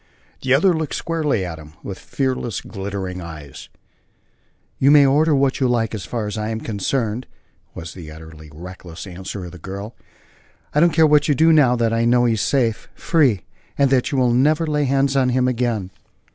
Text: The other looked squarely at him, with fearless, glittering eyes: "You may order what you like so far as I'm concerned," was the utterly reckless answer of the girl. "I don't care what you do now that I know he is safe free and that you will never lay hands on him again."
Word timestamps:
The 0.41 0.55
other 0.55 0.73
looked 0.73 0.95
squarely 0.95 1.45
at 1.45 1.59
him, 1.59 1.73
with 1.83 1.99
fearless, 1.99 2.59
glittering 2.61 3.21
eyes: 3.21 3.69
"You 4.79 4.89
may 4.89 5.05
order 5.05 5.35
what 5.35 5.59
you 5.59 5.67
like 5.67 5.93
so 5.93 5.99
far 5.99 6.25
as 6.25 6.39
I'm 6.39 6.59
concerned," 6.59 7.27
was 7.75 7.93
the 7.93 8.09
utterly 8.09 8.49
reckless 8.51 9.05
answer 9.05 9.45
of 9.45 9.51
the 9.51 9.59
girl. 9.59 9.95
"I 10.73 10.79
don't 10.79 10.89
care 10.89 11.05
what 11.05 11.27
you 11.27 11.35
do 11.35 11.53
now 11.53 11.75
that 11.75 11.93
I 11.93 12.05
know 12.05 12.25
he 12.25 12.33
is 12.33 12.41
safe 12.41 12.89
free 12.95 13.41
and 13.77 13.91
that 13.91 14.11
you 14.11 14.17
will 14.17 14.33
never 14.33 14.65
lay 14.65 14.85
hands 14.85 15.15
on 15.15 15.29
him 15.29 15.47
again." 15.47 15.91